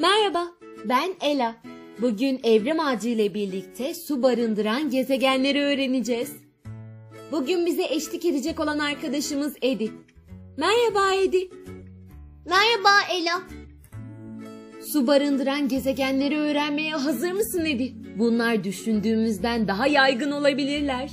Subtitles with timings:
[0.00, 0.46] Merhaba,
[0.84, 1.56] ben Ela.
[2.02, 6.36] Bugün evrim ağacı ile birlikte su barındıran gezegenleri öğreneceğiz.
[7.32, 9.92] Bugün bize eşlik edecek olan arkadaşımız Edi.
[10.56, 11.50] Merhaba Edi.
[12.46, 13.42] Merhaba Ela.
[14.92, 17.94] Su barındıran gezegenleri öğrenmeye hazır mısın Edi?
[18.18, 21.10] Bunlar düşündüğümüzden daha yaygın olabilirler.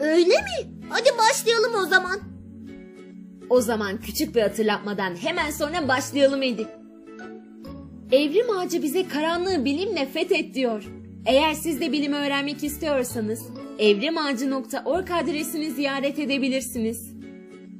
[0.00, 0.72] Öyle mi?
[0.88, 2.20] Hadi başlayalım o zaman.
[3.50, 6.75] O zaman küçük bir hatırlatmadan hemen sonra başlayalım Edi.
[8.12, 10.84] Evrim ağacı bize karanlığı bilimle fethet diyor.
[11.26, 13.42] Eğer siz de bilimi öğrenmek istiyorsanız
[13.78, 17.10] evrimağacı.org adresini ziyaret edebilirsiniz.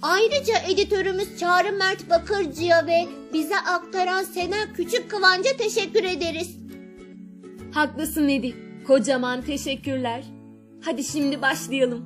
[0.02, 6.56] Ayrıca editörümüz Çağrı Mert Bakırcı'ya ve bize aktaran Sena Küçük Kıvanç'a teşekkür ederiz.
[7.72, 8.54] Haklısın Edi.
[8.86, 10.24] Kocaman teşekkürler.
[10.84, 12.04] Hadi şimdi başlayalım.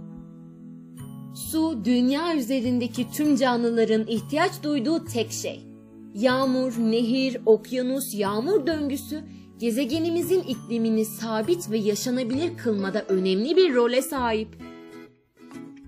[1.34, 5.69] Su dünya üzerindeki tüm canlıların ihtiyaç duyduğu tek şey.
[6.14, 9.24] Yağmur, nehir, okyanus, yağmur döngüsü
[9.58, 14.48] gezegenimizin iklimini sabit ve yaşanabilir kılmada önemli bir role sahip.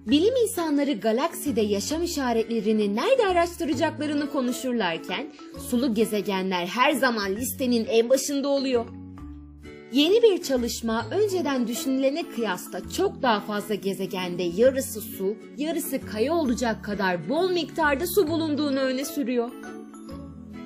[0.06, 5.32] Bilim insanları galakside yaşam işaretlerini nerede araştıracaklarını konuşurlarken
[5.70, 8.86] sulu gezegenler her zaman listenin en başında oluyor.
[9.92, 16.84] Yeni bir çalışma önceden düşünülene kıyasla çok daha fazla gezegende yarısı su, yarısı kaya olacak
[16.84, 19.50] kadar bol miktarda su bulunduğunu öne sürüyor.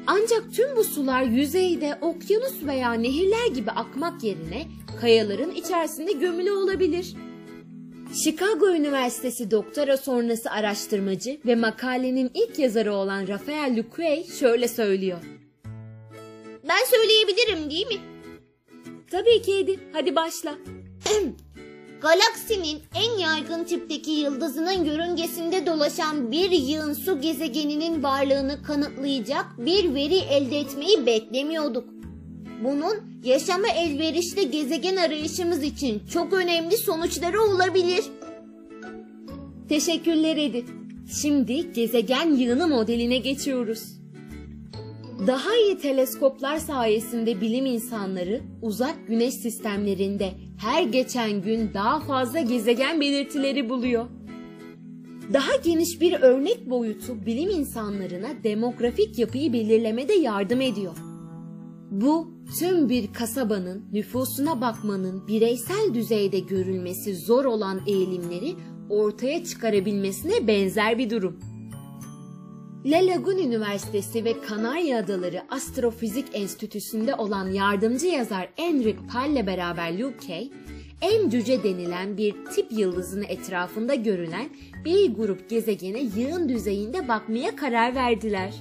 [0.07, 4.67] Ancak tüm bu sular yüzeyde okyanus veya nehirler gibi akmak yerine
[5.01, 7.15] kayaların içerisinde gömülü olabilir.
[8.15, 15.19] Chicago Üniversitesi doktora sonrası araştırmacı ve makalenin ilk yazarı olan Rafael Luquet şöyle söylüyor.
[16.69, 18.01] Ben söyleyebilirim değil mi?
[19.11, 20.55] Tabii ki Edi, hadi başla.
[22.00, 30.16] Galaksinin en yaygın tipteki yıldızının yörüngesinde dolaşan bir yığın su gezegeninin varlığını kanıtlayacak bir veri
[30.16, 31.88] elde etmeyi beklemiyorduk.
[32.64, 38.05] Bunun yaşama elverişli gezegen arayışımız için çok önemli sonuçları olabilir.
[39.69, 40.65] Teşekkürler Edi.
[41.21, 43.82] Şimdi gezegen yığını modeline geçiyoruz.
[45.19, 53.00] Daha iyi teleskoplar sayesinde bilim insanları uzak güneş sistemlerinde her geçen gün daha fazla gezegen
[53.00, 54.06] belirtileri buluyor.
[55.32, 60.97] Daha geniş bir örnek boyutu bilim insanlarına demografik yapıyı belirlemede yardım ediyor.
[61.91, 68.54] Bu tüm bir kasabanın nüfusuna bakmanın bireysel düzeyde görülmesi zor olan eğilimleri
[68.91, 71.56] ortaya çıkarabilmesine benzer bir durum.
[72.86, 80.48] La Laguna Üniversitesi ve Kanarya Adaları Astrofizik Enstitüsü'nde olan yardımcı yazar Enric Pall'le beraber Luke,
[81.00, 84.48] en cüce denilen bir tip yıldızını etrafında görülen
[84.84, 88.54] bir grup gezegene yığın düzeyinde bakmaya karar verdiler.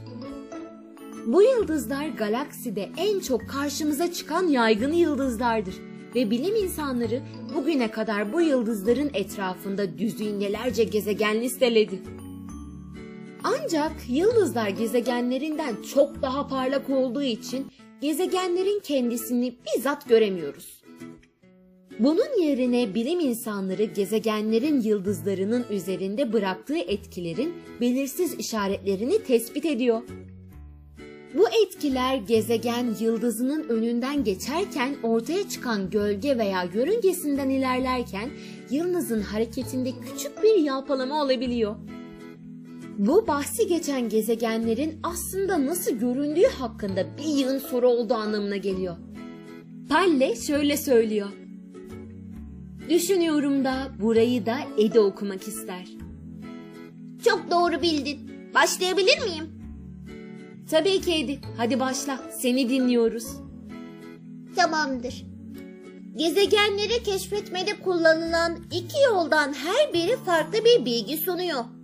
[1.25, 5.75] Bu yıldızlar galakside en çok karşımıza çıkan yaygın yıldızlardır
[6.15, 7.21] ve bilim insanları
[7.55, 12.24] bugüne kadar bu yıldızların etrafında düzinelerce gezegen listeledi.
[13.47, 20.83] Ancak yıldızlar gezegenlerinden çok daha parlak olduğu için gezegenlerin kendisini bizzat göremiyoruz.
[21.99, 30.01] Bunun yerine bilim insanları gezegenlerin yıldızlarının üzerinde bıraktığı etkilerin belirsiz işaretlerini tespit ediyor.
[31.37, 38.29] Bu etkiler gezegen yıldızının önünden geçerken ortaya çıkan gölge veya yörüngesinden ilerlerken
[38.69, 41.75] yıldızın hareketinde küçük bir yalpalama olabiliyor.
[42.97, 48.95] Bu bahsi geçen gezegenlerin aslında nasıl göründüğü hakkında bir yığın soru olduğu anlamına geliyor.
[49.89, 51.27] Palle şöyle söylüyor.
[52.89, 55.85] Düşünüyorum da burayı da Ede okumak ister.
[57.25, 58.31] Çok doğru bildin.
[58.53, 59.49] Başlayabilir miyim?
[60.71, 61.39] Tabii ki Edi.
[61.57, 62.19] Hadi başla.
[62.39, 63.27] Seni dinliyoruz.
[64.55, 65.25] Tamamdır.
[66.15, 71.74] Gezegenleri keşfetmede kullanılan iki yoldan her biri farklı bir bilgi sunuyor.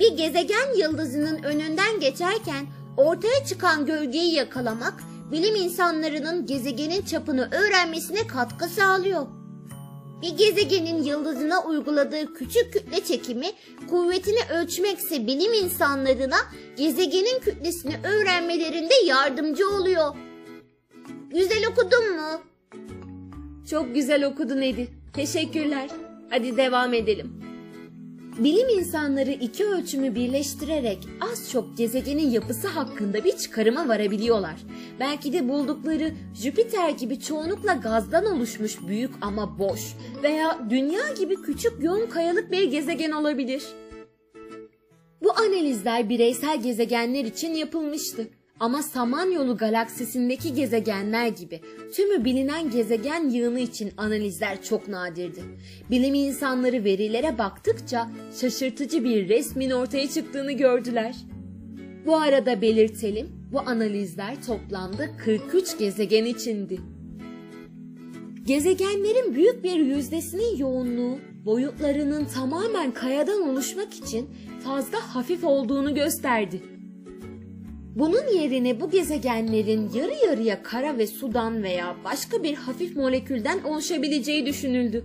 [0.00, 2.66] Bir gezegen yıldızının önünden geçerken
[2.96, 4.94] ortaya çıkan gölgeyi yakalamak
[5.32, 9.26] bilim insanlarının gezegenin çapını öğrenmesine katkı sağlıyor.
[10.22, 13.46] Bir gezegenin yıldızına uyguladığı küçük kütle çekimi
[13.90, 16.38] kuvvetini ölçmekse bilim insanlarına
[16.76, 20.16] gezegenin kütlesini öğrenmelerinde yardımcı oluyor.
[21.30, 22.40] Güzel okudun mu?
[23.70, 24.88] Çok güzel okudun Edi.
[25.12, 25.90] Teşekkürler.
[26.30, 27.49] Hadi devam edelim.
[28.40, 34.56] Bilim insanları iki ölçümü birleştirerek az çok gezegenin yapısı hakkında bir çıkarıma varabiliyorlar.
[35.00, 39.80] Belki de buldukları Jüpiter gibi çoğunlukla gazdan oluşmuş büyük ama boş
[40.22, 43.62] veya Dünya gibi küçük yoğun kayalık bir gezegen olabilir.
[45.22, 48.26] Bu analizler bireysel gezegenler için yapılmıştı.
[48.60, 51.60] Ama Samanyolu galaksisindeki gezegenler gibi
[51.94, 55.40] tümü bilinen gezegen yığını için analizler çok nadirdi.
[55.90, 58.10] Bilim insanları verilere baktıkça
[58.40, 61.16] şaşırtıcı bir resmin ortaya çıktığını gördüler.
[62.06, 66.80] Bu arada belirtelim, bu analizler toplamda 43 gezegen içindi.
[68.46, 74.30] Gezegenlerin büyük bir yüzdesinin yoğunluğu boyutlarının tamamen kayadan oluşmak için
[74.64, 76.79] fazla hafif olduğunu gösterdi.
[78.00, 84.46] Bunun yerine bu gezegenlerin yarı yarıya kara ve sudan veya başka bir hafif molekülden oluşabileceği
[84.46, 85.04] düşünüldü.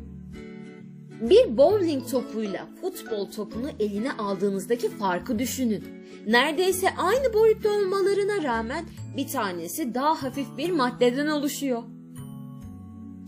[1.22, 5.84] Bir bowling topuyla futbol topunu eline aldığınızdaki farkı düşünün.
[6.28, 8.86] Neredeyse aynı boyutta olmalarına rağmen
[9.18, 11.84] bir tanesi daha hafif bir maddeden oluşuyor.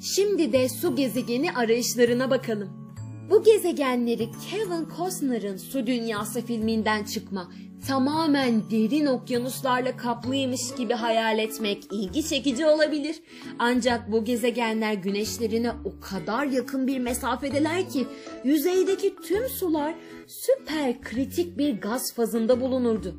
[0.01, 2.86] Şimdi de su gezegeni arayışlarına bakalım.
[3.29, 7.51] Bu gezegenleri Kevin Costner'ın Su Dünyası filminden çıkma,
[7.87, 13.15] tamamen derin okyanuslarla kaplıymış gibi hayal etmek ilgi çekici olabilir.
[13.59, 18.07] Ancak bu gezegenler güneşlerine o kadar yakın bir mesafedeler ki
[18.43, 19.95] yüzeydeki tüm sular
[20.27, 23.15] süper kritik bir gaz fazında bulunurdu.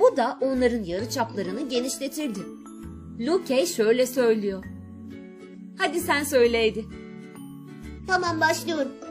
[0.00, 2.40] Bu da onların yarıçaplarını genişletirdi.
[3.20, 4.64] Luke şöyle söylüyor.
[5.78, 6.84] Hadi sen söyleydi.
[8.06, 9.07] Tamam başlıyorum.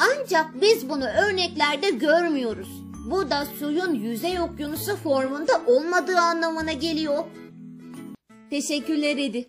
[0.00, 2.68] Ancak biz bunu örneklerde görmüyoruz.
[3.10, 7.24] Bu da suyun yüzey okyanusu formunda olmadığı anlamına geliyor.
[8.50, 9.48] Teşekkürler Edi.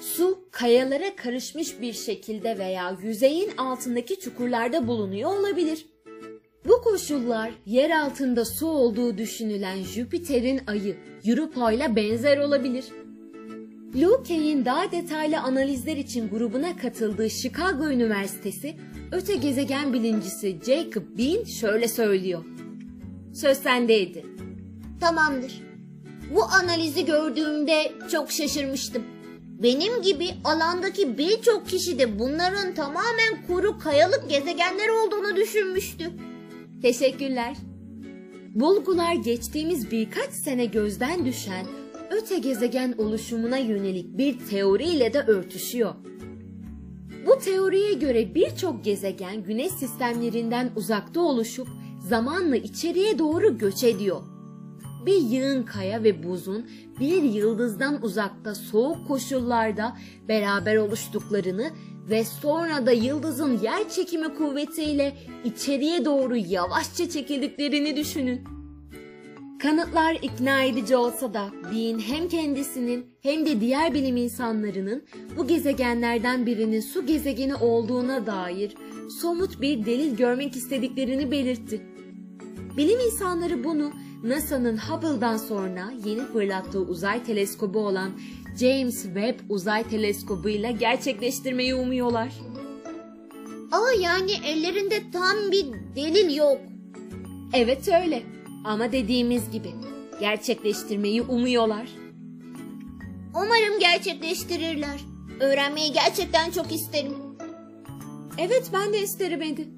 [0.00, 5.86] Su kayalara karışmış bir şekilde veya yüzeyin altındaki çukurlarda bulunuyor olabilir.
[6.68, 12.84] Bu koşullar yer altında su olduğu düşünülen Jüpiter'in ayı Europa ile benzer olabilir.
[13.94, 18.76] Luke'in daha detaylı analizler için grubuna katıldığı Chicago Üniversitesi
[19.12, 22.44] öte gezegen bilimcisi Jacob Bean şöyle söylüyor.
[23.34, 24.26] Söz sendeydi.
[25.00, 25.62] Tamamdır.
[26.34, 29.02] Bu analizi gördüğümde çok şaşırmıştım.
[29.62, 36.10] Benim gibi alandaki birçok kişi de bunların tamamen kuru kayalık gezegenler olduğunu düşünmüştü.
[36.82, 37.56] Teşekkürler.
[38.54, 41.66] Bulgular geçtiğimiz birkaç sene gözden düşen
[42.14, 45.94] öte gezegen oluşumuna yönelik bir teoriyle de örtüşüyor.
[47.26, 51.68] Bu teoriye göre birçok gezegen güneş sistemlerinden uzakta oluşup
[52.08, 54.22] zamanla içeriye doğru göç ediyor.
[55.06, 56.66] Bir yığın kaya ve buzun
[57.00, 59.96] bir yıldızdan uzakta soğuk koşullarda
[60.28, 61.70] beraber oluştuklarını
[62.10, 68.53] ve sonra da yıldızın yer çekimi kuvvetiyle içeriye doğru yavaşça çekildiklerini düşünün.
[69.64, 75.04] Kanıtlar ikna edici olsa da Bean hem kendisinin hem de diğer bilim insanlarının
[75.36, 78.74] bu gezegenlerden birinin su gezegeni olduğuna dair
[79.20, 81.82] somut bir delil görmek istediklerini belirtti.
[82.76, 83.92] Bilim insanları bunu
[84.24, 88.10] NASA'nın Hubble'dan sonra yeni fırlattığı uzay teleskobu olan
[88.60, 92.32] James Webb Uzay Teleskobu ile gerçekleştirmeyi umuyorlar.
[93.72, 95.66] Aa yani ellerinde tam bir
[95.96, 96.58] delil yok.
[97.52, 98.33] Evet öyle.
[98.64, 99.72] Ama dediğimiz gibi
[100.20, 101.88] gerçekleştirmeyi umuyorlar.
[103.34, 105.00] Umarım gerçekleştirirler.
[105.40, 107.12] Öğrenmeyi gerçekten çok isterim.
[108.38, 109.68] Evet ben de isterim Edi.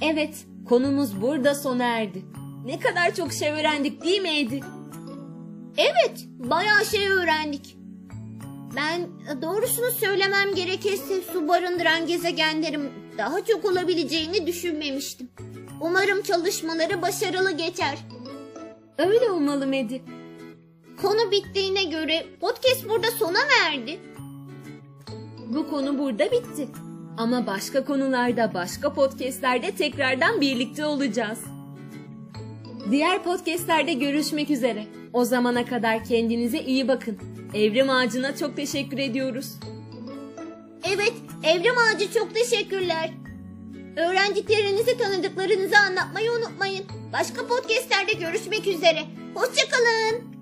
[0.00, 2.24] Evet konumuz burada sona erdi.
[2.64, 4.60] Ne kadar çok şey öğrendik değil mi Edi?
[5.76, 7.76] Evet, bayağı şey öğrendik.
[8.76, 9.00] Ben
[9.42, 15.28] doğrusunu söylemem gerekirse su barındıran gezegenlerin daha çok olabileceğini düşünmemiştim.
[15.80, 17.98] Umarım çalışmaları başarılı geçer.
[18.98, 20.02] Öyle olmalı Medi.
[21.02, 23.98] Konu bittiğine göre podcast burada sona mı erdi?
[25.46, 26.68] Bu konu burada bitti.
[27.16, 31.38] Ama başka konularda, başka podcastlerde tekrardan birlikte olacağız.
[32.90, 34.86] Diğer podcastlerde görüşmek üzere.
[35.12, 37.18] O zamana kadar kendinize iyi bakın.
[37.54, 39.52] Evrim Ağacı'na çok teşekkür ediyoruz.
[40.84, 41.12] Evet,
[41.44, 43.10] Evrim Ağacı çok teşekkürler.
[43.96, 46.84] Öğrendiklerinizi tanıdıklarınızı anlatmayı unutmayın.
[47.12, 49.04] Başka podcastlerde görüşmek üzere.
[49.34, 50.37] Hoşçakalın.